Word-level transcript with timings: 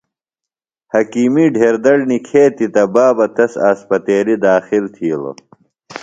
حکِیمی 0.93 1.45
ڈھیر 1.55 1.75
دڑ 1.83 1.97
نِکھیتیۡ 2.09 2.71
تہ 2.73 2.83
بابہ 2.93 3.25
تس 3.35 3.53
اسپتیلیۡ 3.69 4.41
داخل 4.45 4.83
تِھیلوۡ۔ 4.95 5.37